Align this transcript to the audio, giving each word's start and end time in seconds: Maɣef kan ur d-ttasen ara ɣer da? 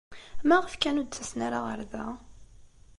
Maɣef 0.47 0.73
kan 0.81 0.99
ur 1.01 1.05
d-ttasen 1.07 1.41
ara 1.47 1.59
ɣer 1.65 1.79
da? 1.91 2.05